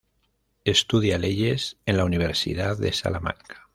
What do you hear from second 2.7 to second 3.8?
de Salamanca.